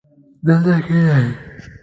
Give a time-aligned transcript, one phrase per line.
[0.45, 1.27] دلته کښېنئ